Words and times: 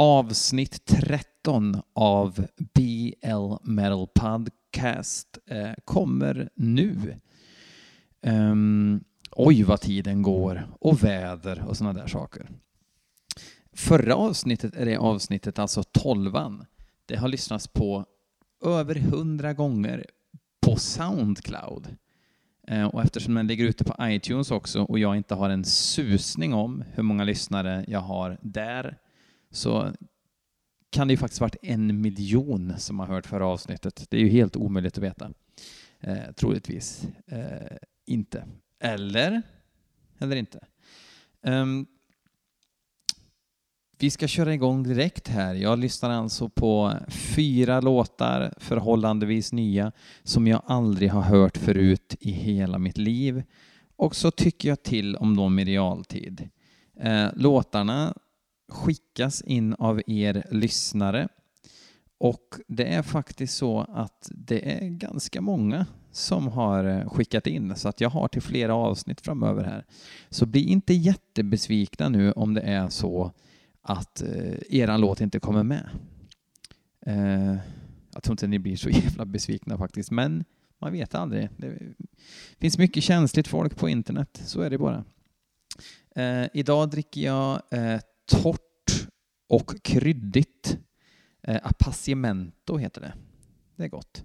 avsnitt 0.00 0.84
13 0.84 1.82
av 1.92 2.46
BL 2.56 3.54
Metal 3.62 4.06
Podcast 4.14 5.38
eh, 5.46 5.72
kommer 5.84 6.48
nu. 6.54 7.16
Um, 8.22 9.04
oj, 9.30 9.62
vad 9.62 9.80
tiden 9.80 10.22
går 10.22 10.68
och 10.80 11.04
väder 11.04 11.64
och 11.66 11.76
sådana 11.76 12.00
där 12.00 12.06
saker. 12.06 12.48
Förra 13.72 14.14
avsnittet 14.14 14.76
är 14.76 14.86
det 14.86 14.96
avsnittet, 14.96 15.58
alltså 15.58 15.82
tolvan. 15.82 16.66
Det 17.06 17.16
har 17.16 17.28
lyssnats 17.28 17.68
på 17.68 18.04
över 18.64 18.94
hundra 18.94 19.52
gånger 19.52 20.06
på 20.60 20.76
Soundcloud. 20.76 21.96
Eh, 22.68 22.86
och 22.86 23.02
eftersom 23.02 23.34
den 23.34 23.46
ligger 23.46 23.64
ute 23.64 23.84
på 23.84 23.94
iTunes 24.00 24.50
också 24.50 24.82
och 24.82 24.98
jag 24.98 25.16
inte 25.16 25.34
har 25.34 25.50
en 25.50 25.64
susning 25.64 26.54
om 26.54 26.84
hur 26.94 27.02
många 27.02 27.24
lyssnare 27.24 27.84
jag 27.88 28.00
har 28.00 28.38
där 28.42 28.98
så 29.50 29.92
kan 30.90 31.08
det 31.08 31.12
ju 31.12 31.18
faktiskt 31.18 31.40
varit 31.40 31.56
en 31.62 32.00
miljon 32.00 32.74
som 32.78 32.98
har 32.98 33.06
hört 33.06 33.26
förra 33.26 33.46
avsnittet. 33.46 34.06
Det 34.10 34.16
är 34.16 34.20
ju 34.20 34.28
helt 34.28 34.56
omöjligt 34.56 34.98
att 34.98 35.04
veta. 35.04 35.32
Eh, 36.00 36.32
troligtvis 36.36 37.06
eh, 37.26 37.76
inte. 38.06 38.44
Eller? 38.80 39.42
Eller 40.18 40.36
inte. 40.36 40.60
Um, 41.42 41.86
vi 43.98 44.10
ska 44.10 44.28
köra 44.28 44.54
igång 44.54 44.82
direkt 44.82 45.28
här. 45.28 45.54
Jag 45.54 45.78
lyssnar 45.78 46.10
alltså 46.10 46.48
på 46.48 46.92
fyra 47.08 47.80
låtar, 47.80 48.54
förhållandevis 48.56 49.52
nya, 49.52 49.92
som 50.22 50.46
jag 50.46 50.62
aldrig 50.66 51.10
har 51.10 51.22
hört 51.22 51.56
förut 51.56 52.16
i 52.20 52.30
hela 52.30 52.78
mitt 52.78 52.98
liv. 52.98 53.42
Och 53.96 54.16
så 54.16 54.30
tycker 54.30 54.68
jag 54.68 54.82
till 54.82 55.16
om 55.16 55.36
dem 55.36 55.58
i 55.58 55.64
realtid. 55.64 56.48
Eh, 57.00 57.28
låtarna 57.34 58.14
skickas 58.70 59.42
in 59.42 59.74
av 59.74 60.02
er 60.06 60.46
lyssnare 60.50 61.28
och 62.20 62.54
det 62.68 62.84
är 62.84 63.02
faktiskt 63.02 63.56
så 63.56 63.80
att 63.80 64.30
det 64.34 64.72
är 64.72 64.88
ganska 64.88 65.40
många 65.40 65.86
som 66.12 66.48
har 66.48 66.84
eh, 66.84 67.08
skickat 67.08 67.46
in 67.46 67.76
så 67.76 67.88
att 67.88 68.00
jag 68.00 68.10
har 68.10 68.28
till 68.28 68.42
flera 68.42 68.74
avsnitt 68.74 69.20
framöver 69.20 69.64
här. 69.64 69.84
Så 70.30 70.46
bli 70.46 70.62
inte 70.68 70.94
jättebesvikna 70.94 72.08
nu 72.08 72.32
om 72.32 72.54
det 72.54 72.60
är 72.60 72.88
så 72.88 73.32
att 73.82 74.22
eh, 74.22 74.54
eran 74.68 75.00
låt 75.00 75.20
inte 75.20 75.40
kommer 75.40 75.62
med. 75.62 75.88
Eh, 77.06 77.56
jag 78.12 78.22
tror 78.22 78.32
inte 78.32 78.46
ni 78.46 78.58
blir 78.58 78.76
så 78.76 78.90
jävla 78.90 79.24
besvikna 79.24 79.78
faktiskt, 79.78 80.10
men 80.10 80.44
man 80.78 80.92
vet 80.92 81.14
aldrig. 81.14 81.48
Det 81.56 81.78
finns 82.58 82.78
mycket 82.78 83.04
känsligt 83.04 83.48
folk 83.48 83.76
på 83.76 83.88
internet, 83.88 84.42
så 84.44 84.60
är 84.60 84.70
det 84.70 84.78
bara. 84.78 85.04
Eh, 86.16 86.46
idag 86.52 86.90
dricker 86.90 87.20
jag 87.20 87.62
eh, 87.70 88.00
torrt 88.30 89.08
och 89.48 89.82
kryddigt. 89.82 90.78
Eh, 91.42 91.60
Appassimento 91.62 92.76
heter 92.76 93.00
det. 93.00 93.12
Det 93.76 93.84
är 93.84 93.88
gott. 93.88 94.24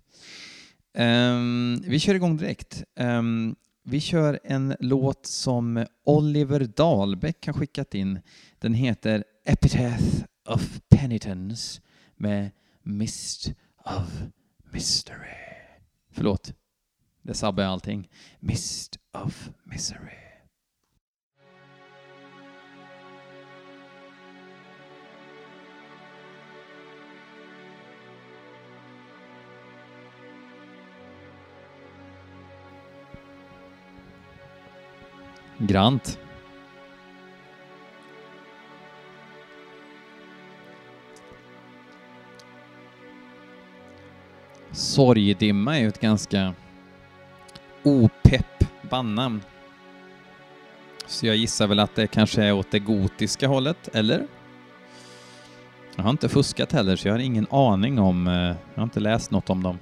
Um, 0.97 1.81
vi 1.87 1.99
kör 1.99 2.15
igång 2.15 2.37
direkt. 2.37 2.83
Um, 2.95 3.55
vi 3.83 3.99
kör 3.99 4.39
en 4.43 4.75
låt 4.79 5.25
som 5.25 5.85
Oliver 6.03 6.59
Dahlbäck 6.59 7.45
har 7.47 7.53
skickat 7.53 7.95
in. 7.95 8.19
Den 8.59 8.73
heter 8.73 9.23
Epitaph 9.45 10.23
of 10.49 10.79
Penitence 10.89 11.81
med 12.15 12.51
Mist 12.83 13.53
of 13.85 14.21
Mystery. 14.71 15.35
Förlåt, 16.11 16.53
det 17.21 17.33
sabbar 17.33 17.63
allting. 17.63 18.09
Mist 18.39 18.97
of 19.13 19.49
Misery. 19.63 20.24
Grant. 35.57 36.19
Sorgdimma 44.71 45.77
är 45.77 45.81
ju 45.81 45.87
ett 45.87 46.01
ganska 46.01 46.53
opepp 47.83 48.65
bandnamn. 48.89 49.41
Så 51.05 51.27
jag 51.27 51.35
gissar 51.35 51.67
väl 51.67 51.79
att 51.79 51.95
det 51.95 52.07
kanske 52.07 52.43
är 52.43 52.53
åt 52.53 52.71
det 52.71 52.79
gotiska 52.79 53.47
hållet, 53.47 53.89
eller? 53.93 54.27
Jag 55.95 56.03
har 56.03 56.09
inte 56.09 56.29
fuskat 56.29 56.71
heller, 56.71 56.95
så 56.95 57.07
jag 57.07 57.13
har 57.13 57.19
ingen 57.19 57.47
aning 57.49 57.99
om... 57.99 58.27
Eh, 58.27 58.33
jag 58.33 58.55
har 58.75 58.83
inte 58.83 58.99
läst 58.99 59.31
något 59.31 59.49
om 59.49 59.63
dem. 59.63 59.79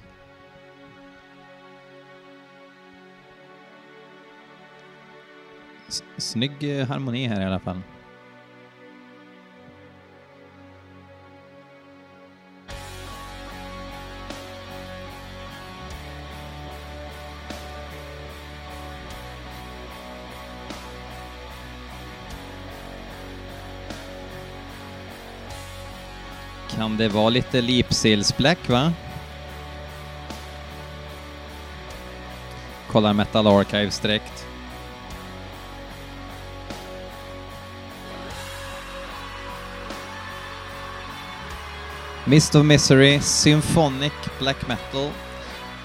Snygg 6.16 6.78
eh, 6.80 6.86
harmoni 6.86 7.28
här 7.28 7.40
i 7.40 7.44
alla 7.44 7.60
fall. 7.60 7.80
Kan 26.76 26.96
det 26.96 27.08
vara 27.08 27.28
lite 27.28 27.60
lipsillsbläck, 27.60 28.68
va? 28.68 28.92
Kollar 32.88 33.12
Metal 33.12 33.46
Archives 33.46 34.00
direkt. 34.00 34.53
Mist 42.26 42.54
of 42.54 42.64
Misery, 42.64 43.20
Symphonic 43.20 44.12
Black 44.38 44.68
Metal. 44.68 45.10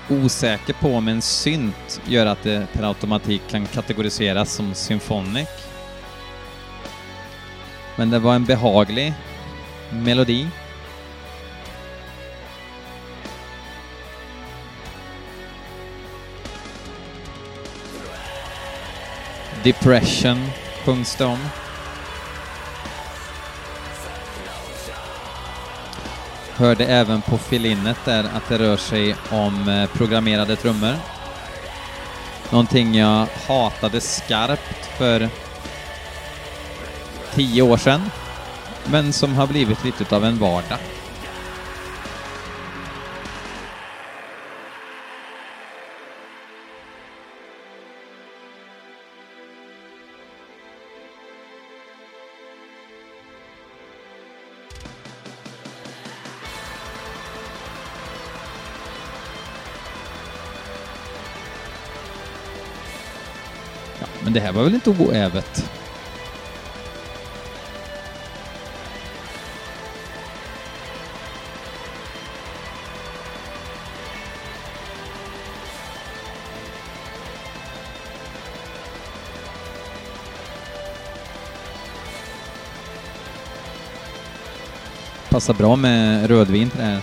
Osäker 0.10 0.74
på 0.74 0.96
om 0.96 1.08
en 1.08 1.22
synt 1.22 2.02
gör 2.08 2.26
att 2.26 2.44
det 2.44 2.68
per 2.74 2.84
automatik 2.84 3.42
kan 3.50 3.66
kategoriseras 3.66 4.54
som 4.54 4.74
Symphonic. 4.74 5.50
Men 7.96 8.10
det 8.10 8.20
var 8.20 8.36
en 8.36 8.46
behaglig 8.46 9.14
melodi. 9.92 10.48
Depression 19.64 20.50
sjungs 20.86 21.16
det 21.16 21.26
om. 21.26 21.40
Hörde 26.60 26.86
även 26.86 27.22
på 27.22 27.38
filinnet 27.38 27.98
där 28.06 28.24
att 28.24 28.50
det 28.50 28.58
rör 28.58 28.78
sig 28.78 29.16
om 29.32 29.70
eh, 29.70 29.90
programmerade 29.90 30.56
trummor. 30.56 30.96
Någonting 32.50 32.96
jag 32.96 33.28
hatade 33.48 34.02
skarpt 34.02 34.86
för 34.98 35.30
tio 37.36 37.62
år 37.62 37.78
sedan, 37.78 38.02
men 38.86 39.14
som 39.14 39.34
har 39.34 39.48
blivit 39.48 39.84
lite 39.86 40.16
av 40.16 40.26
en 40.26 40.40
vardag. 40.40 40.78
Men 64.30 64.34
det 64.34 64.40
här 64.40 64.52
var 64.52 64.64
väl 64.64 64.74
inte 64.74 64.90
oävet? 64.90 65.70
Passar 85.30 85.54
bra 85.54 85.76
med 85.76 86.28
rödvin 86.28 86.70
till 86.70 86.80
det 86.80 86.86
här. 86.86 87.02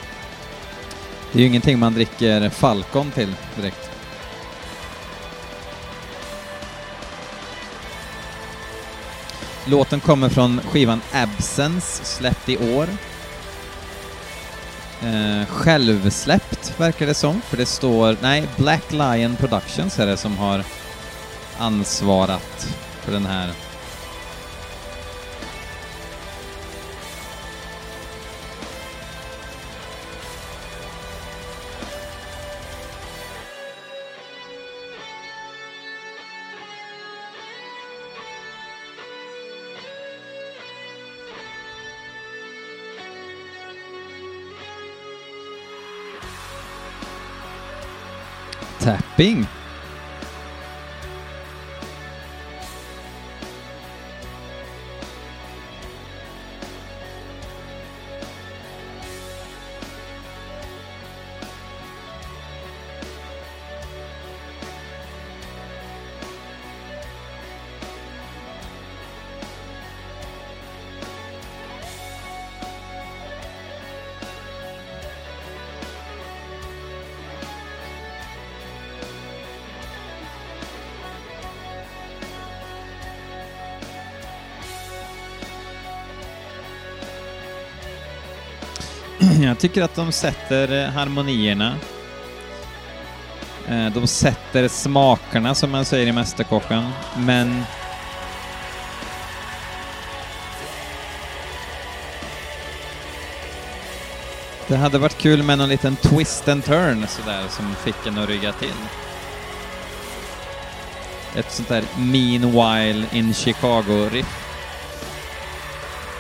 Det 1.33 1.39
är 1.39 1.41
ju 1.41 1.49
ingenting 1.49 1.79
man 1.79 1.95
dricker 1.95 2.49
Falcon 2.49 3.11
till 3.11 3.35
direkt. 3.57 3.96
Låten 9.69 10.01
kommer 10.01 10.29
från 10.29 10.61
skivan 10.61 11.01
Absence, 11.13 12.05
släppt 12.05 12.49
i 12.49 12.75
år. 12.77 12.89
Eh, 15.03 15.47
självsläppt 15.47 16.81
verkar 16.81 17.07
det 17.07 17.15
som, 17.15 17.41
för 17.41 17.57
det 17.57 17.67
står... 17.67 18.17
Nej, 18.23 18.49
Black 18.57 18.93
Lion 18.93 19.37
Productions 19.37 19.99
är 19.99 20.07
det 20.07 20.17
som 20.17 20.39
har 20.39 20.65
ansvarat 21.59 22.77
för 23.03 23.13
den 23.13 23.27
här 23.27 23.53
being 49.17 49.47
Jag 89.43 89.59
tycker 89.59 89.83
att 89.83 89.95
de 89.95 90.13
sätter 90.13 90.85
eh, 90.85 90.91
harmonierna. 90.91 91.77
Eh, 93.69 93.87
de 93.87 94.07
sätter 94.07 94.69
smakerna, 94.69 95.55
som 95.55 95.71
man 95.71 95.85
säger 95.85 96.07
i 96.07 96.13
Mästerkocken, 96.13 96.91
men... 97.17 97.65
Det 104.69 104.77
hade 104.77 104.99
varit 104.99 105.19
kul 105.19 105.43
med 105.43 105.59
någon 105.59 105.69
liten 105.69 105.97
twist 105.97 106.49
and 106.49 106.65
turn 106.65 107.07
sådär 107.09 107.45
som 107.51 107.75
fick 107.75 108.07
en 108.07 108.19
att 108.19 108.29
rygga 108.29 108.53
till. 108.53 108.75
Ett 111.37 111.53
sånt 111.53 111.69
där 111.69 111.85
Meanwhile 111.99 113.07
in 113.13 113.35
Chicago-riff. 113.35 114.47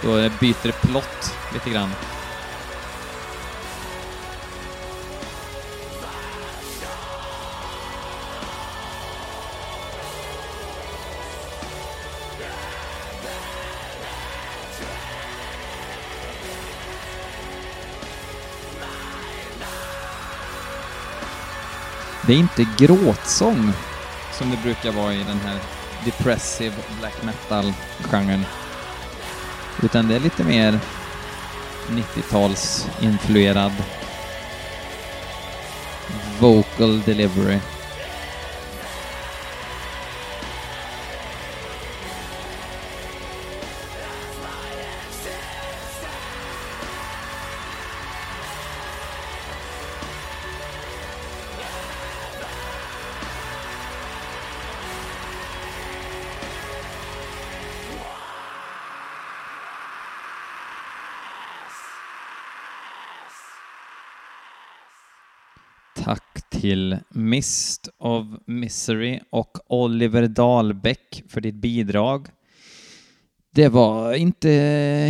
Då 0.02 0.14
byter 0.40 0.72
plott 0.86 1.34
lite 1.54 1.70
grann. 1.70 1.90
Det 22.26 22.32
är 22.32 22.38
inte 22.38 22.67
gråtsång 22.78 23.73
som 24.32 24.50
det 24.50 24.56
brukar 24.56 24.93
vara 24.93 25.14
i 25.14 25.23
den 25.23 25.40
här 25.40 25.58
depressive 26.05 26.75
black 27.00 27.23
metal-genren. 27.23 28.44
Utan 29.82 30.08
det 30.08 30.14
är 30.14 30.20
lite 30.20 30.44
mer 30.44 30.81
90-tals-influerad 31.90 33.73
vocal 36.40 37.02
delivery. 37.02 37.58
Till 66.60 66.98
Mist 67.10 67.88
of 67.98 68.26
Misery 68.46 69.20
och 69.30 69.58
Oliver 69.66 70.26
Dahlbäck 70.26 71.22
för 71.28 71.40
ditt 71.40 71.54
bidrag. 71.54 72.26
Det 73.54 73.68
var 73.68 74.14
inte 74.14 74.50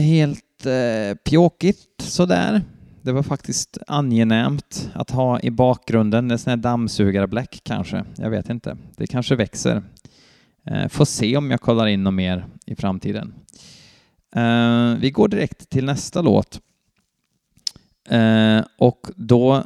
helt 0.02 0.66
eh, 0.66 1.16
pjåkigt 1.24 1.94
sådär. 1.98 2.62
Det 3.02 3.12
var 3.12 3.22
faktiskt 3.22 3.78
angenämt 3.86 4.90
att 4.94 5.10
ha 5.10 5.40
i 5.40 5.50
bakgrunden 5.50 6.30
en 6.30 6.38
sån 6.38 6.50
här 6.50 6.56
dammsugarbläck 6.56 7.60
kanske. 7.64 8.04
Jag 8.16 8.30
vet 8.30 8.50
inte. 8.50 8.76
Det 8.96 9.06
kanske 9.06 9.36
växer. 9.36 9.82
Eh, 10.66 10.88
får 10.88 11.04
se 11.04 11.36
om 11.36 11.50
jag 11.50 11.60
kollar 11.60 11.86
in 11.86 12.04
något 12.04 12.14
mer 12.14 12.46
i 12.66 12.76
framtiden. 12.76 13.34
Eh, 14.36 14.94
vi 14.98 15.10
går 15.10 15.28
direkt 15.28 15.70
till 15.70 15.84
nästa 15.84 16.22
låt. 16.22 16.60
Eh, 18.08 18.60
och 18.78 19.06
då 19.16 19.64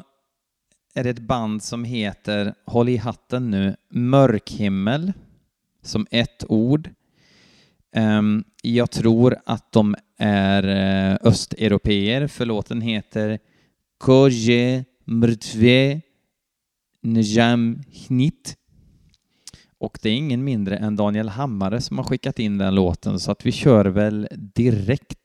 är 0.94 1.04
det 1.04 1.10
ett 1.10 1.18
band 1.18 1.62
som 1.62 1.84
heter, 1.84 2.54
håll 2.66 2.88
i 2.88 2.96
hatten 2.96 3.50
nu, 3.50 3.76
Mörkhimmel, 3.90 5.12
som 5.82 6.06
ett 6.10 6.44
ord. 6.48 6.90
Um, 7.96 8.44
jag 8.62 8.90
tror 8.90 9.36
att 9.46 9.72
de 9.72 9.96
är 10.18 10.64
uh, 11.12 11.18
östeuropeer, 11.22 12.26
för 12.26 12.46
låten 12.46 12.80
heter 12.80 13.38
Koje 13.98 14.84
mrtve 15.04 16.00
njam 17.02 17.82
hnit. 17.92 18.56
Och 19.78 19.98
det 20.02 20.08
är 20.10 20.14
ingen 20.14 20.44
mindre 20.44 20.76
än 20.76 20.96
Daniel 20.96 21.28
Hammare 21.28 21.80
som 21.80 21.98
har 21.98 22.04
skickat 22.04 22.38
in 22.38 22.58
den 22.58 22.74
låten, 22.74 23.20
så 23.20 23.30
att 23.30 23.46
vi 23.46 23.52
kör 23.52 23.84
väl 23.84 24.28
direkt. 24.54 25.18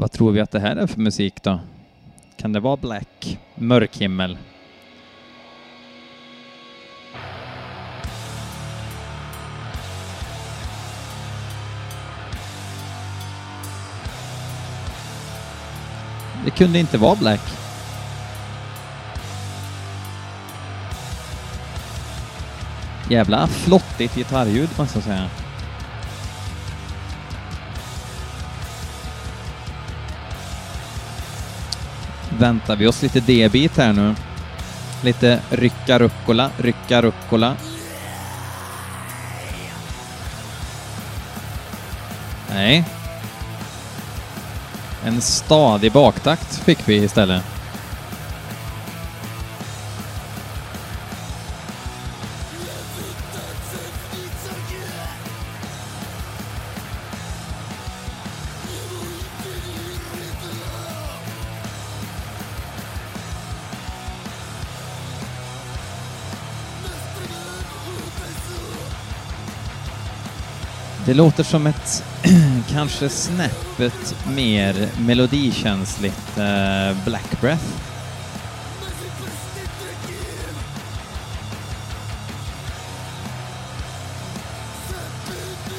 Vad 0.00 0.12
tror 0.12 0.32
vi 0.32 0.40
att 0.40 0.50
det 0.50 0.60
här 0.60 0.76
är 0.76 0.86
för 0.86 1.00
musik 1.00 1.42
då? 1.42 1.60
Kan 2.36 2.52
det 2.52 2.60
vara 2.60 2.76
Black? 2.76 3.38
Mörk 3.54 3.96
himmel? 3.96 4.38
Det 16.44 16.50
kunde 16.50 16.78
inte 16.78 16.98
vara 16.98 17.16
Black. 17.16 17.40
Jävla 23.10 23.46
flottigt 23.46 24.14
gitarrljud 24.16 24.68
måste 24.78 24.96
jag 24.98 25.04
säga. 25.04 25.30
Väntar 32.38 32.76
vi 32.76 32.86
oss 32.86 33.02
lite 33.02 33.20
D-bit 33.20 33.76
här 33.76 33.92
nu. 33.92 34.14
Lite 35.02 35.40
rycka 35.50 35.98
ruckola, 35.98 36.50
rycka 36.56 37.02
ruckola. 37.02 37.56
Nej. 42.54 42.84
En 45.04 45.20
stadig 45.20 45.92
baktakt 45.92 46.56
fick 46.56 46.88
vi 46.88 46.94
istället. 46.96 47.57
Det 71.08 71.14
låter 71.14 71.44
som 71.44 71.66
ett 71.66 72.04
kanske 72.70 73.08
snäppet 73.08 74.16
mer 74.34 74.88
melodikänsligt 74.98 76.38
eh, 76.38 77.04
Black 77.04 77.40
Breath. 77.40 77.64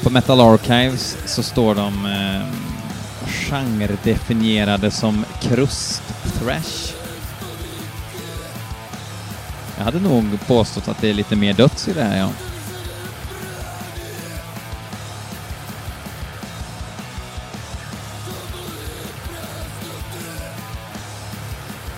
På 0.02 0.10
Metal 0.10 0.40
Archives 0.40 1.16
så 1.26 1.42
står 1.42 1.74
de 1.74 2.06
eh, 2.06 2.46
genredefinierade 3.26 4.90
som 4.90 5.24
krust-thrash. 5.40 6.94
Jag 9.76 9.84
hade 9.84 10.00
nog 10.00 10.46
påstått 10.46 10.88
att 10.88 11.00
det 11.00 11.10
är 11.10 11.14
lite 11.14 11.36
mer 11.36 11.52
döds 11.52 11.88
i 11.88 11.92
det 11.92 12.04
här, 12.04 12.18
ja. 12.18 12.30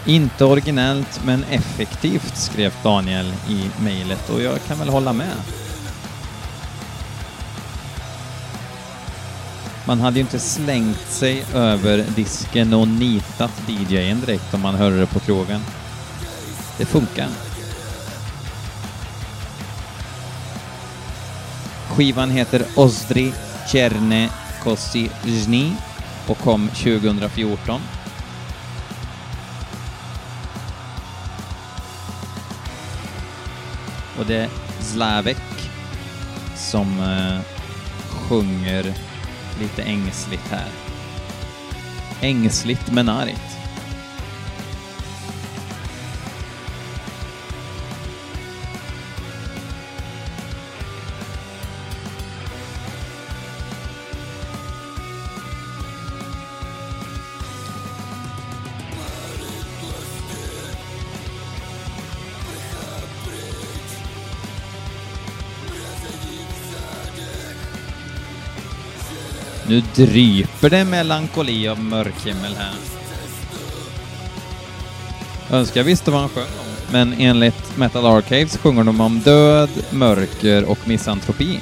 Inte 0.06 0.44
originellt, 0.44 1.20
men 1.24 1.44
effektivt, 1.44 2.36
skrev 2.36 2.72
Daniel 2.82 3.32
i 3.48 3.70
mejlet 3.82 4.30
och 4.30 4.42
jag 4.42 4.64
kan 4.66 4.78
väl 4.78 4.88
hålla 4.88 5.12
med. 5.12 5.36
Man 9.86 10.00
hade 10.00 10.16
ju 10.16 10.20
inte 10.20 10.38
slängt 10.38 11.08
sig 11.08 11.44
över 11.54 12.04
disken 12.16 12.74
och 12.74 12.88
nitat 12.88 13.62
DJen 13.68 14.20
direkt 14.20 14.54
om 14.54 14.60
man 14.60 14.74
hörde 14.74 15.00
det 15.00 15.06
på 15.06 15.20
krogen. 15.20 15.60
Det 16.78 16.84
funkar. 16.84 17.28
Skivan 21.88 22.30
heter 22.30 22.64
Ozdri 22.74 23.32
Czerne 23.72 24.28
Kosizhny 24.62 25.72
och 26.26 26.38
kom 26.38 26.68
2014. 26.68 27.80
Och 34.22 34.28
det 34.28 34.36
är 34.36 34.48
Slavek 34.80 35.36
som 36.56 37.00
eh, 37.00 37.40
sjunger 38.08 38.94
lite 39.60 39.82
ängsligt 39.82 40.48
här. 40.50 40.68
Ängsligt 42.20 42.92
men 42.92 43.08
argt. 43.08 43.51
Nu 69.72 69.82
dryper 69.94 70.70
det 70.70 70.84
melankoli 70.84 71.68
av 71.68 71.80
mörkhimmel 71.80 72.54
här. 72.58 72.74
Önskar 75.56 75.80
jag 75.80 75.84
visste 75.84 76.10
vad 76.10 76.20
han 76.20 76.28
sjöng 76.28 76.44
om, 76.44 76.92
men 76.92 77.14
enligt 77.18 77.76
Metal 77.76 78.06
Archives 78.06 78.56
sjunger 78.56 78.84
de 78.84 79.00
om 79.00 79.20
död, 79.20 79.70
mörker 79.90 80.64
och 80.64 80.78
misantropi. 80.88 81.60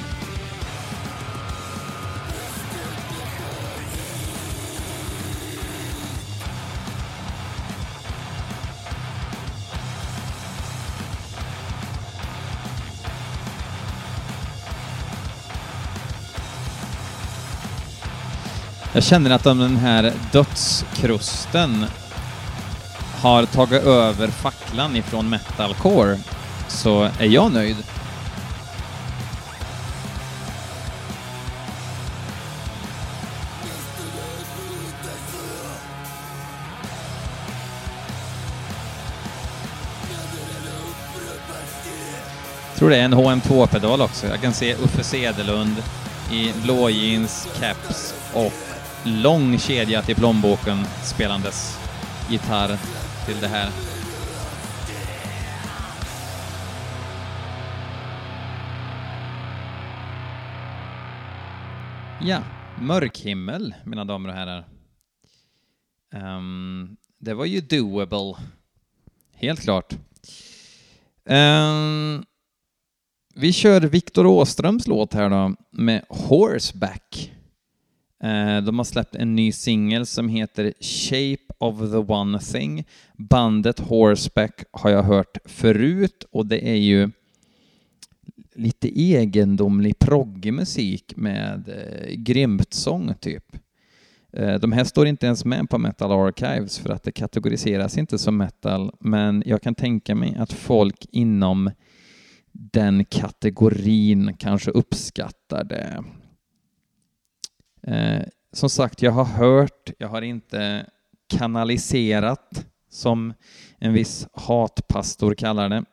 Känner 19.11 19.29
att 19.29 19.43
den 19.43 19.77
här 19.77 20.13
dödskrusten 20.31 21.85
har 23.21 23.45
tagit 23.45 23.83
över 23.83 24.27
facklan 24.27 24.95
ifrån 24.95 25.29
metalcore 25.29 26.17
så 26.67 27.03
är 27.19 27.25
jag 27.25 27.53
nöjd. 27.53 27.75
Jag 42.69 42.77
tror 42.79 42.89
det 42.89 42.97
är 42.97 43.05
en 43.05 43.13
HM2-pedal 43.13 44.01
också. 44.01 44.27
Jag 44.27 44.41
kan 44.41 44.53
se 44.53 44.75
Uffe 44.75 45.03
Sedelund 45.03 45.75
i 46.31 46.53
blå 46.63 46.89
jeans, 46.89 47.47
caps 47.59 48.13
och 48.33 48.53
lång 49.05 49.57
kedja 49.57 50.01
till 50.01 50.15
plånboken 50.15 50.85
spelandes 51.03 51.79
gitarr 52.29 52.77
till 53.25 53.41
det 53.41 53.47
här. 53.47 53.69
Ja, 62.21 62.39
mörk 62.81 63.19
himmel, 63.19 63.73
mina 63.85 64.05
damer 64.05 64.29
och 64.29 64.35
herrar. 64.35 64.67
Um, 66.13 66.97
det 67.19 67.33
var 67.33 67.45
ju 67.45 67.61
doable. 67.61 68.35
Helt 69.33 69.61
klart. 69.61 69.93
Um, 71.25 72.25
vi 73.35 73.53
kör 73.53 73.81
Viktor 73.81 74.25
Åströms 74.25 74.87
låt 74.87 75.13
här 75.13 75.29
då, 75.29 75.55
med 75.71 76.05
Horseback. 76.09 77.31
Eh, 78.23 78.61
de 78.61 78.77
har 78.77 78.83
släppt 78.83 79.15
en 79.15 79.35
ny 79.35 79.51
singel 79.51 80.05
som 80.05 80.29
heter 80.29 80.73
Shape 80.79 81.53
of 81.57 81.79
the 81.79 81.97
One 81.97 82.39
Thing. 82.39 82.85
Bandet 83.13 83.79
Horseback 83.79 84.63
har 84.71 84.89
jag 84.89 85.03
hört 85.03 85.37
förut 85.45 86.25
och 86.31 86.45
det 86.45 86.69
är 86.69 86.75
ju 86.75 87.09
lite 88.55 88.99
egendomlig 88.99 89.99
proggig 89.99 90.53
musik 90.53 91.13
med 91.15 91.69
eh, 91.69 92.13
grymt 92.15 92.73
sång 92.73 93.13
typ. 93.19 93.55
Eh, 94.33 94.55
de 94.55 94.71
här 94.71 94.83
står 94.83 95.07
inte 95.07 95.25
ens 95.25 95.45
med 95.45 95.69
på 95.69 95.77
Metal 95.77 96.11
Archives 96.11 96.79
för 96.79 96.89
att 96.89 97.03
det 97.03 97.11
kategoriseras 97.11 97.97
inte 97.97 98.17
som 98.17 98.37
metal, 98.37 98.91
men 98.99 99.43
jag 99.45 99.61
kan 99.61 99.75
tänka 99.75 100.15
mig 100.15 100.35
att 100.39 100.53
folk 100.53 101.05
inom 101.11 101.71
den 102.51 103.05
kategorin 103.05 104.35
kanske 104.39 104.71
uppskattar 104.71 105.63
det. 105.63 106.03
Eh, 107.83 108.21
som 108.53 108.69
sagt, 108.69 109.01
jag 109.01 109.11
har 109.11 109.25
hört, 109.25 109.91
jag 109.97 110.07
har 110.07 110.21
inte 110.21 110.85
kanaliserat 111.37 112.65
som 112.89 113.33
en 113.79 113.93
viss 113.93 114.27
hatpastor 114.33 115.33
kallar 115.33 115.69
det. 115.69 115.83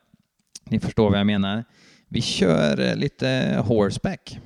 Ni 0.69 0.79
förstår 0.79 1.09
vad 1.09 1.19
jag 1.19 1.27
menar. 1.27 1.63
Vi 2.07 2.21
kör 2.21 2.79
eh, 2.79 2.95
lite 2.95 3.63
horseback. 3.67 4.39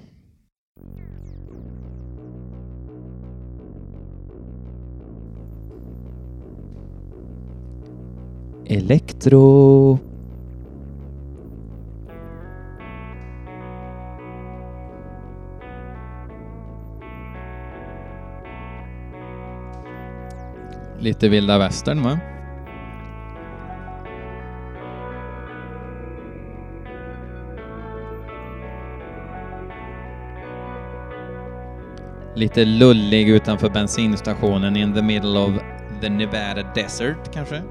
Elektro. 8.65 10.12
Lite 21.03 21.29
vilda 21.29 21.57
västern 21.57 22.03
va? 22.03 22.19
Lite 32.35 32.65
lullig 32.65 33.29
utanför 33.29 33.69
bensinstationen 33.69 34.77
in 34.77 34.93
the 34.93 35.01
middle 35.01 35.39
of 35.39 35.51
the 36.01 36.09
Nevada 36.09 36.71
desert 36.75 37.33
kanske? 37.33 37.61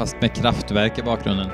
fast 0.00 0.20
med 0.20 0.34
kraftverk 0.34 0.98
i 0.98 1.02
bakgrunden. 1.02 1.50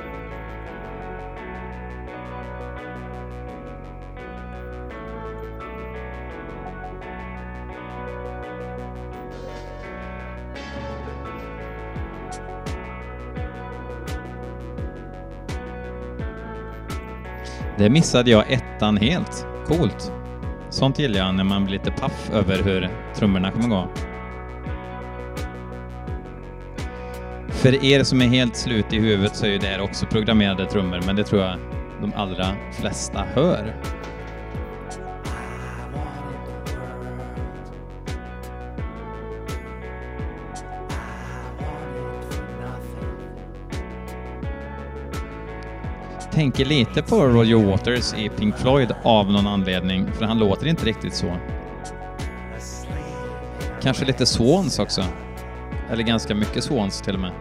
Det 17.78 17.90
missade 17.90 18.30
jag 18.30 18.52
ettan 18.52 18.96
helt. 18.96 19.46
Coolt. 19.66 20.12
Sånt 20.70 20.98
gillar 20.98 21.18
jag 21.18 21.34
när 21.34 21.44
man 21.44 21.64
blir 21.64 21.78
lite 21.78 21.90
paff 21.90 22.30
över 22.32 22.62
hur 22.62 22.90
trummorna 23.14 23.50
kommer 23.50 23.68
gå. 23.68 23.88
För 27.66 27.84
er 27.84 28.04
som 28.04 28.22
är 28.22 28.26
helt 28.26 28.56
slut 28.56 28.92
i 28.92 28.98
huvudet 28.98 29.36
så 29.36 29.46
är 29.46 29.50
ju 29.50 29.58
det 29.58 29.66
här 29.66 29.80
också 29.80 30.06
programmerade 30.06 30.66
trummor, 30.66 31.00
men 31.06 31.16
det 31.16 31.24
tror 31.24 31.42
jag 31.42 31.58
de 32.00 32.12
allra 32.16 32.56
flesta 32.72 33.24
hör. 33.34 33.76
tänker 46.32 46.64
lite 46.64 47.02
på 47.02 47.16
Roger 47.26 47.56
Waters 47.56 48.14
i 48.14 48.28
Pink 48.28 48.56
Floyd 48.56 48.94
av 49.02 49.32
någon 49.32 49.46
anledning, 49.46 50.12
för 50.12 50.24
han 50.24 50.38
låter 50.38 50.66
inte 50.66 50.86
riktigt 50.86 51.14
så. 51.14 51.36
Kanske 53.82 54.04
lite 54.04 54.26
Swans 54.26 54.78
också. 54.78 55.04
Eller 55.90 56.02
ganska 56.02 56.34
mycket 56.34 56.64
Swans 56.64 57.00
till 57.00 57.14
och 57.14 57.20
med. 57.20 57.32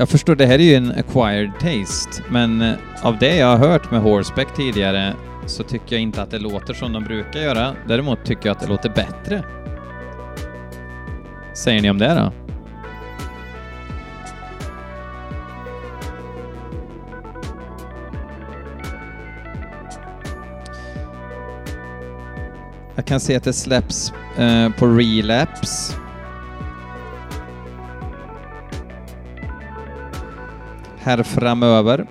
Jag 0.00 0.08
förstår, 0.08 0.34
det 0.34 0.46
här 0.46 0.58
är 0.58 0.62
ju 0.62 0.74
en 0.74 0.92
acquired 0.92 1.52
taste, 1.60 2.22
men 2.28 2.62
eh, 2.62 2.74
av 3.02 3.18
det 3.18 3.36
jag 3.36 3.46
har 3.46 3.68
hört 3.68 3.90
med 3.90 4.00
Horseback 4.00 4.54
tidigare 4.56 5.14
så 5.46 5.62
tycker 5.62 5.96
jag 5.96 6.02
inte 6.02 6.22
att 6.22 6.30
det 6.30 6.38
låter 6.38 6.74
som 6.74 6.92
de 6.92 7.04
brukar 7.04 7.40
göra. 7.40 7.74
Däremot 7.88 8.24
tycker 8.24 8.48
jag 8.48 8.54
att 8.54 8.60
det 8.60 8.66
låter 8.66 8.88
bättre. 8.88 9.44
Säger 11.54 11.82
ni 11.82 11.90
om 11.90 11.98
det 11.98 12.14
då? 12.14 12.32
Jag 22.94 23.06
kan 23.06 23.20
se 23.20 23.36
att 23.36 23.44
det 23.44 23.52
släpps 23.52 24.12
eh, 24.38 24.70
på 24.70 24.86
Relapse 24.86 26.00
här 31.02 31.22
framöver. 31.22 32.06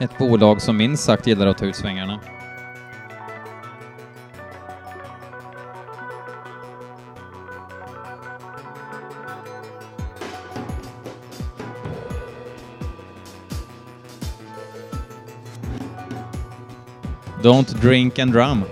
Ett 0.00 0.18
bolag 0.18 0.62
som 0.62 0.76
minst 0.76 1.04
sagt 1.04 1.26
gillar 1.26 1.46
att 1.46 1.58
ta 1.58 1.64
ut 1.64 1.76
svängarna. 1.76 2.20
Don't 17.46 17.80
drink 17.80 18.18
and 18.18 18.32
drum. 18.32 18.64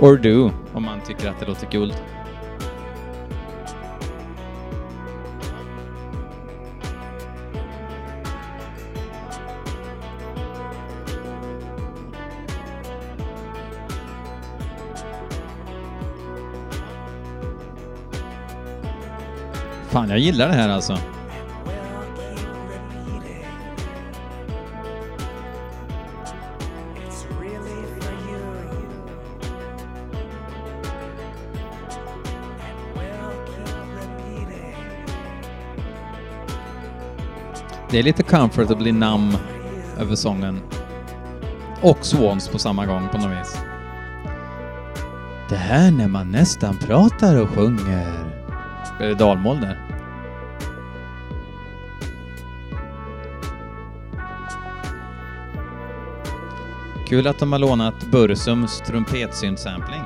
Or 0.00 0.16
do, 0.16 0.52
om 0.74 0.82
man 0.82 1.00
tycker 1.00 1.28
att 1.28 1.40
det 1.40 1.46
låter 1.46 1.70
guld. 1.70 1.94
Fan, 19.88 20.10
jag 20.10 20.18
gillar 20.18 20.48
det 20.48 20.54
här 20.54 20.68
alltså. 20.68 21.13
Det 37.94 37.98
är 37.98 38.02
lite 38.02 38.22
comfortably 38.22 38.92
numb 38.92 39.36
över 39.98 40.14
sången. 40.14 40.60
Och 41.82 41.98
Swans 42.00 42.48
på 42.48 42.58
samma 42.58 42.86
gång 42.86 43.08
på 43.08 43.18
något 43.18 43.40
vis. 43.40 43.56
Det 45.48 45.56
här 45.56 45.90
när 45.90 46.08
man 46.08 46.30
nästan 46.30 46.78
pratar 46.78 47.42
och 47.42 47.48
sjunger. 47.48 48.34
Är 49.00 49.08
det 49.08 49.14
dalmål 49.14 49.60
där? 49.60 49.78
Kul 57.08 57.26
att 57.26 57.38
de 57.38 57.52
har 57.52 57.58
lånat 57.58 58.04
Bursums 58.10 58.80
trumpetsyntsampling. 58.80 60.02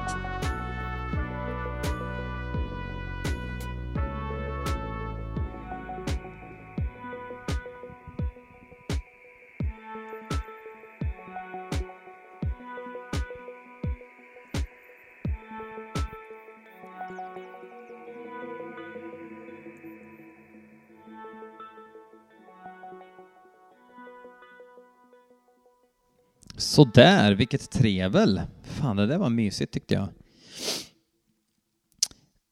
Sådär, 26.58 27.34
vilket 27.34 27.70
trevel. 27.70 28.40
Fan, 28.62 28.96
det 28.96 29.06
där 29.06 29.18
var 29.18 29.30
mysigt 29.30 29.72
tyckte 29.72 29.94
jag. 29.94 30.08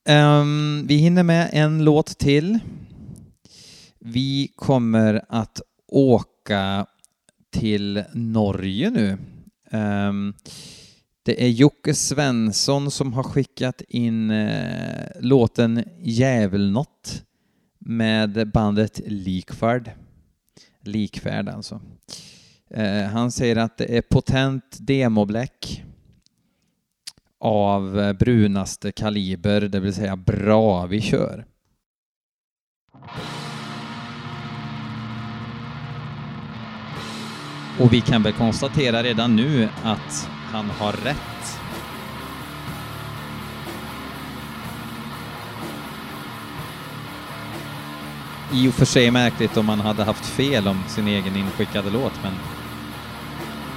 Um, 0.09 0.87
vi 0.87 0.97
hinner 0.97 1.23
med 1.23 1.51
en 1.53 1.85
låt 1.85 2.19
till. 2.19 2.59
Vi 3.99 4.53
kommer 4.57 5.25
att 5.29 5.61
åka 5.88 6.87
till 7.51 8.05
Norge 8.12 8.90
nu. 8.90 9.19
Um, 9.71 10.35
det 11.23 11.45
är 11.45 11.49
Jocke 11.49 11.95
Svensson 11.95 12.90
som 12.90 13.12
har 13.12 13.23
skickat 13.23 13.83
in 13.88 14.31
uh, 14.31 15.07
låten 15.21 15.85
Djävulnott 16.03 17.23
med 17.79 18.51
bandet 18.53 19.01
Likfärd. 19.07 19.90
Likfärd 20.81 21.49
alltså. 21.49 21.81
Eh, 22.77 23.05
han 23.05 23.31
säger 23.31 23.57
att 23.57 23.79
det 23.79 23.97
är 23.97 24.03
potent 24.03 24.77
demobläck 24.81 25.85
av 27.41 28.01
eh, 28.01 28.12
brunaste 28.12 28.93
kaliber, 28.93 29.61
det 29.61 29.81
vill 29.81 29.95
säga 29.95 30.17
bra 30.17 30.87
vi 30.87 31.01
kör. 31.01 31.45
Och 37.81 37.93
vi 37.93 38.01
kan 38.01 38.23
väl 38.23 38.33
konstatera 38.33 39.03
redan 39.03 39.37
nu 39.37 39.69
att 39.83 40.31
han 40.53 40.71
har 40.71 40.93
rätt. 40.93 41.61
I 48.53 48.69
och 48.69 48.75
för 48.75 48.85
sig 48.85 49.11
märkligt 49.11 49.57
om 49.57 49.67
man 49.67 49.81
hade 49.81 50.05
haft 50.05 50.27
fel 50.27 50.69
om 50.69 50.83
sin 50.89 51.09
egen 51.09 51.37
inskickade 51.37 51.91
låt, 51.91 52.23
men 52.23 52.33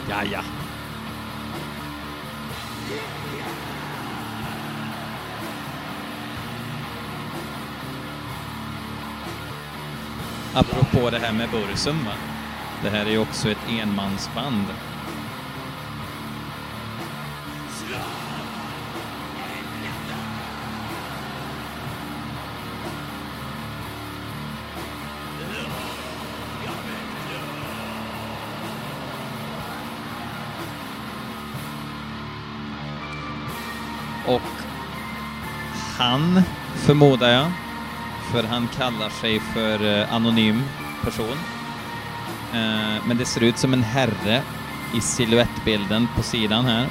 ja, 0.10 0.24
ja. 0.24 0.42
apropå 10.54 11.10
det 11.10 11.20
här 11.20 11.34
med 11.34 11.50
Bursum, 11.50 12.06
va? 12.06 12.12
Det 12.84 12.90
här 12.90 13.06
är 13.06 13.10
ju 13.10 13.18
också 13.18 13.50
ett 13.50 13.70
enmansband. 13.70 14.66
Och 34.30 34.42
han, 35.98 36.42
förmodar 36.76 37.30
jag, 37.30 37.52
för 38.32 38.44
han 38.44 38.68
kallar 38.68 39.10
sig 39.10 39.40
för 39.40 40.00
eh, 40.00 40.14
anonym 40.14 40.64
person. 41.04 41.38
Eh, 42.54 43.06
men 43.06 43.18
det 43.18 43.26
ser 43.26 43.44
ut 43.44 43.58
som 43.58 43.74
en 43.74 43.84
herre 43.84 44.42
i 44.94 45.02
siluettbilden 45.02 46.08
på 46.16 46.24
sidan 46.24 46.66
här. 46.66 46.88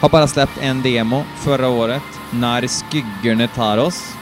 Har 0.00 0.08
bara 0.08 0.26
släppt 0.26 0.58
en 0.60 0.82
demo 0.82 1.24
förra 1.36 1.68
året, 1.68 2.20
När 2.30 2.68
skyggorna 2.68 3.48
tar 3.48 3.78
oss. 3.78 4.14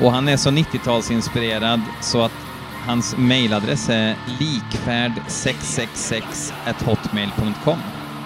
Och 0.00 0.12
han 0.12 0.28
är 0.28 0.36
så 0.36 0.50
90-talsinspirerad 0.50 1.80
så 2.00 2.22
att 2.22 2.47
hans 2.88 3.16
mejladress 3.16 3.88
är 3.88 4.16
likfärd666 4.26 6.52
hotmail.com. 6.84 7.78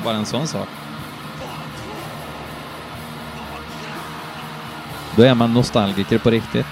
Bara 0.05 0.16
en 0.16 0.27
sån 0.27 0.46
sak. 0.46 0.68
Då 5.16 5.22
är 5.22 5.35
man 5.35 5.55
nostalgiker 5.55 6.18
på 6.18 6.31
riktigt. 6.31 6.66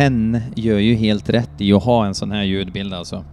Hen 0.00 0.40
gör 0.54 0.78
ju 0.78 0.94
helt 0.94 1.30
rätt 1.30 1.60
i 1.60 1.72
att 1.72 1.84
ha 1.84 2.06
en 2.06 2.14
sån 2.14 2.30
här 2.30 2.42
ljudbild 2.42 2.94
alltså. 2.94 3.24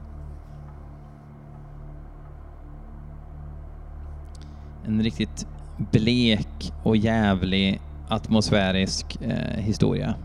En 4.86 5.04
riktigt 5.04 5.48
blek 5.92 6.74
och 6.84 6.98
jävlig 6.98 7.82
atmosfärisk 8.10 9.22
eh, 9.22 9.60
historia. 9.60 10.16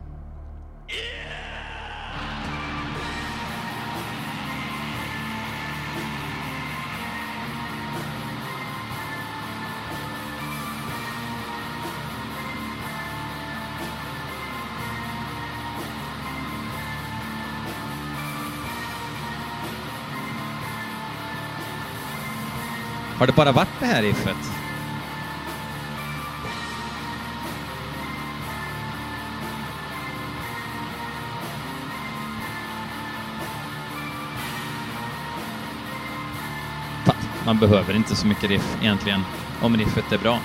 Har 23.23 23.27
det 23.27 23.33
bara 23.33 23.53
varit 23.53 23.81
det 23.81 23.87
här 23.87 24.03
riffet? 24.03 24.37
Man 37.47 37.59
behöver 37.59 37.97
inte 37.97 38.17
så 38.17 38.27
mycket 38.27 38.51
riff 38.51 38.77
egentligen, 38.81 39.21
om 39.61 39.77
riffet 39.77 40.13
är 40.13 40.19
bra. 40.19 40.41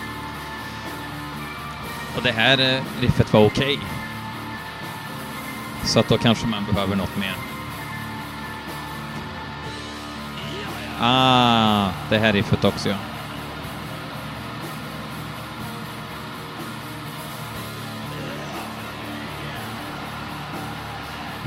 Och 2.16 2.24
det 2.24 2.32
här 2.32 2.76
eh, 2.76 2.84
riffet 3.02 3.34
var 3.34 3.46
okej. 3.46 3.80
Så 5.84 6.00
att 6.00 6.10
då 6.10 6.18
kanske 6.18 6.48
man 6.48 6.66
behöver 6.66 6.96
något 6.96 7.18
mer. 7.18 7.47
Ah, 11.00 11.90
det 12.10 12.18
här 12.18 12.34
riffet 12.34 12.66
också 12.66 12.90
ja. 12.90 12.96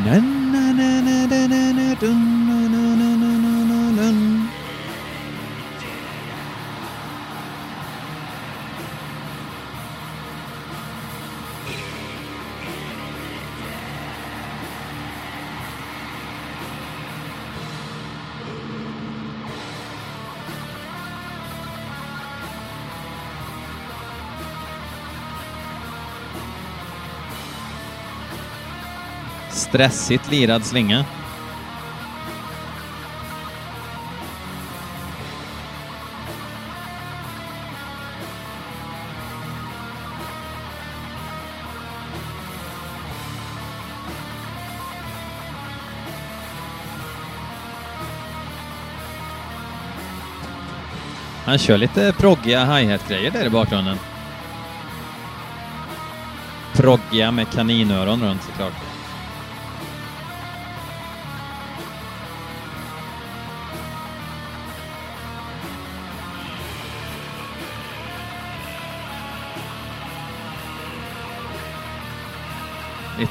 Nen 0.04 0.29
Stressigt 29.70 30.30
lirad 30.30 30.64
slinga. 30.64 31.04
Han 51.44 51.58
kör 51.58 51.78
lite 51.78 52.12
proggiga 52.12 52.64
hi-hat-grejer 52.64 53.30
där 53.30 53.46
i 53.46 53.50
bakgrunden. 53.50 53.96
Proggiga 56.72 57.30
med 57.30 57.50
kaninöron 57.50 58.22
runt 58.22 58.42
såklart. 58.42 58.89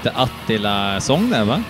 Lite 0.03 0.17
Attila-sång 0.17 1.29
där 1.29 1.43
va? 1.43 1.63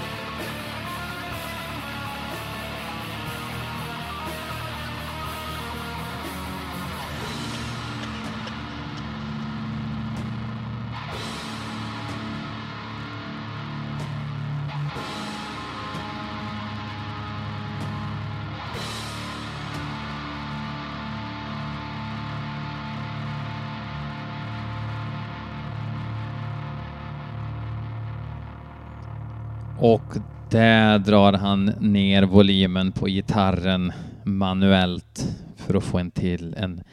Och 29.82 30.02
där 30.50 31.00
drar 31.00 31.34
han 31.34 31.66
ner 31.66 32.24
volymen 32.24 32.92
på 32.92 33.06
gitarren 33.06 33.92
manuellt 34.24 35.28
för 35.56 35.74
att 35.74 35.84
få 35.84 35.98
en 35.98 36.12
till 36.12 36.56
en 36.58 36.84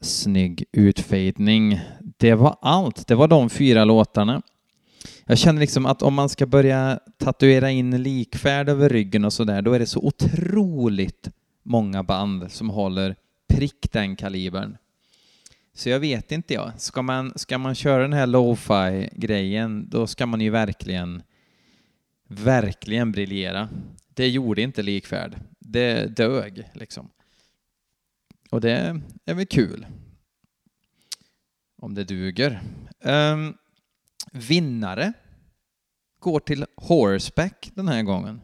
snygg 0.00 0.64
utfejdning. 0.72 1.80
Det 2.16 2.34
var 2.34 2.56
allt. 2.62 3.06
Det 3.06 3.14
var 3.14 3.28
de 3.28 3.50
fyra 3.50 3.84
låtarna. 3.84 4.42
Jag 5.26 5.38
känner 5.38 5.60
liksom 5.60 5.86
att 5.86 6.02
om 6.02 6.14
man 6.14 6.28
ska 6.28 6.46
börja 6.46 7.00
tatuera 7.18 7.70
in 7.70 8.02
likfärd 8.02 8.68
över 8.68 8.88
ryggen 8.88 9.24
och 9.24 9.32
sådär, 9.32 9.62
då 9.62 9.72
är 9.72 9.78
det 9.78 9.86
så 9.86 10.00
otroligt 10.00 11.30
många 11.62 12.02
band 12.02 12.52
som 12.52 12.70
håller 12.70 13.16
prick 13.48 13.92
den 13.92 14.16
kalibern. 14.16 14.76
Så 15.74 15.88
jag 15.88 16.00
vet 16.00 16.32
inte 16.32 16.54
jag. 16.54 16.72
Ska 16.76 17.02
man, 17.02 17.32
ska 17.36 17.58
man 17.58 17.74
köra 17.74 18.02
den 18.02 18.12
här 18.12 18.26
lo-fi 18.26 19.08
grejen, 19.12 19.88
då 19.90 20.06
ska 20.06 20.26
man 20.26 20.40
ju 20.40 20.50
verkligen, 20.50 21.22
verkligen 22.26 23.12
briljera. 23.12 23.68
Det 24.08 24.28
gjorde 24.28 24.62
inte 24.62 24.82
likfärd. 24.82 25.36
Det 25.58 26.16
dög 26.16 26.68
liksom. 26.74 27.10
Och 28.50 28.60
det 28.60 29.00
är 29.24 29.34
väl 29.34 29.46
kul. 29.46 29.86
Om 31.76 31.94
det 31.94 32.04
duger. 32.04 32.60
Um, 33.00 33.56
vinnare 34.32 35.12
går 36.20 36.40
till 36.40 36.66
Horseback 36.76 37.70
den 37.74 37.88
här 37.88 38.02
gången. 38.02 38.40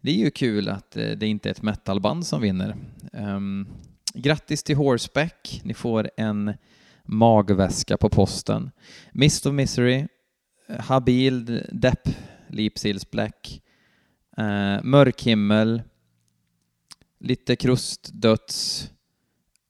Det 0.00 0.10
är 0.10 0.24
ju 0.24 0.30
kul 0.30 0.68
att 0.68 0.96
eh, 0.96 1.10
det 1.10 1.26
inte 1.26 1.48
är 1.48 1.50
ett 1.50 1.62
metalband 1.62 2.26
som 2.26 2.40
vinner. 2.40 2.76
Um, 3.12 3.68
grattis 4.14 4.62
till 4.62 4.76
Horseback. 4.76 5.60
Ni 5.64 5.74
får 5.74 6.10
en 6.16 6.54
magväska 7.02 7.96
på 7.96 8.08
posten. 8.08 8.70
Mist 9.12 9.46
of 9.46 9.54
Misery, 9.54 10.06
Habil, 10.68 11.62
Depp, 11.72 12.08
Lipsils 12.48 13.10
Black, 13.10 13.62
eh, 14.36 14.44
uh, 14.44 14.82
Mörkhimmel, 14.82 15.82
lite 17.18 17.56
krustdöds 17.56 18.90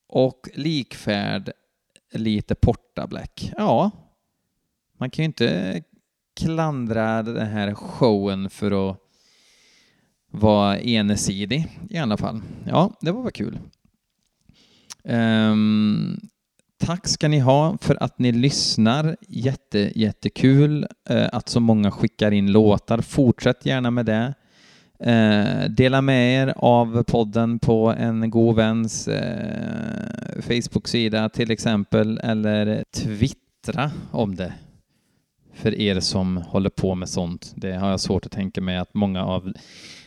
och 0.06 0.48
likfärd 0.54 1.52
lite 2.12 2.54
Porta 2.54 3.06
Black. 3.06 3.52
Ja, 3.56 3.90
man 4.98 5.10
kan 5.10 5.22
ju 5.22 5.26
inte 5.26 5.82
klandra 6.36 7.22
den 7.22 7.46
här 7.46 7.74
showen 7.74 8.50
för 8.50 8.90
att 8.90 8.98
vara 10.30 10.78
ensidig 10.78 11.66
i 11.90 11.98
alla 11.98 12.16
fall. 12.16 12.42
Ja, 12.66 12.98
det 13.00 13.12
var 13.12 13.22
väl 13.22 13.32
kul. 13.32 13.58
Um, 15.04 16.20
tack 16.78 17.08
ska 17.08 17.28
ni 17.28 17.38
ha 17.38 17.78
för 17.80 18.02
att 18.02 18.18
ni 18.18 18.32
lyssnar. 18.32 19.16
Jätte, 19.28 19.92
jättekul 20.00 20.86
eh, 21.08 21.28
att 21.32 21.48
så 21.48 21.60
många 21.60 21.90
skickar 21.90 22.30
in 22.30 22.52
låtar. 22.52 23.00
Fortsätt 23.00 23.66
gärna 23.66 23.90
med 23.90 24.06
det. 24.06 24.34
Eh, 25.00 25.70
dela 25.70 26.02
med 26.02 26.42
er 26.42 26.54
av 26.56 27.02
podden 27.02 27.58
på 27.58 27.94
en 27.98 28.30
god 28.30 28.56
väns 28.56 29.08
eh, 29.08 30.42
Facebook-sida 30.42 31.28
till 31.28 31.50
exempel 31.50 32.20
eller 32.22 32.84
twittra 32.92 33.90
om 34.10 34.34
det 34.34 34.52
för 35.56 35.80
er 35.80 36.00
som 36.00 36.36
håller 36.36 36.70
på 36.70 36.94
med 36.94 37.08
sånt. 37.08 37.52
Det 37.56 37.72
har 37.72 37.90
jag 37.90 38.00
svårt 38.00 38.26
att 38.26 38.32
tänka 38.32 38.60
mig 38.60 38.76
att 38.76 38.94
många 38.94 39.24
av 39.24 39.52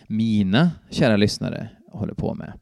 mina 0.08 0.72
kära 0.90 1.18
lyssnare 1.18 1.70
håller 1.92 2.14
på 2.14 2.34
med. 2.34 2.54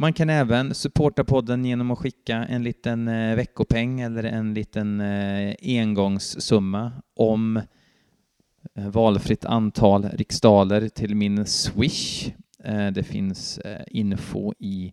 Man 0.00 0.12
kan 0.12 0.30
även 0.30 0.74
supporta 0.74 1.24
podden 1.24 1.64
genom 1.64 1.90
att 1.90 1.98
skicka 1.98 2.36
en 2.36 2.62
liten 2.62 3.08
eh, 3.08 3.36
veckopeng 3.36 4.00
eller 4.00 4.24
en 4.24 4.54
liten 4.54 5.00
eh, 5.00 5.54
engångssumma 5.62 6.92
om 7.16 7.56
eh, 8.74 8.88
valfritt 8.88 9.44
antal 9.44 10.04
riksdaler 10.04 10.88
till 10.88 11.14
min 11.14 11.46
Swish. 11.46 12.30
Det 12.94 13.02
finns 13.02 13.60
info 13.86 14.52
i 14.58 14.92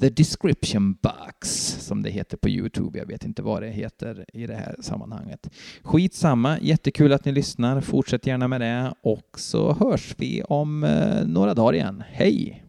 The 0.00 0.08
Description 0.08 0.94
Box, 1.02 1.48
som 1.80 2.02
det 2.02 2.10
heter 2.10 2.36
på 2.36 2.48
Youtube. 2.48 2.98
Jag 2.98 3.06
vet 3.06 3.24
inte 3.24 3.42
vad 3.42 3.62
det 3.62 3.70
heter 3.70 4.24
i 4.32 4.46
det 4.46 4.54
här 4.54 4.76
sammanhanget. 4.80 5.50
Skitsamma, 5.82 6.58
jättekul 6.60 7.12
att 7.12 7.24
ni 7.24 7.32
lyssnar. 7.32 7.80
Fortsätt 7.80 8.26
gärna 8.26 8.48
med 8.48 8.60
det 8.60 8.94
och 9.02 9.30
så 9.38 9.72
hörs 9.72 10.14
vi 10.18 10.42
om 10.42 10.80
några 11.26 11.54
dagar 11.54 11.72
igen. 11.74 12.02
Hej! 12.08 12.64